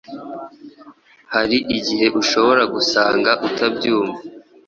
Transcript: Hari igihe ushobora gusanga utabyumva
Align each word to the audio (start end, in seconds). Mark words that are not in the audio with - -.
Hari 1.33 1.57
igihe 1.77 2.05
ushobora 2.21 2.63
gusanga 2.73 3.31
utabyumva 3.47 4.19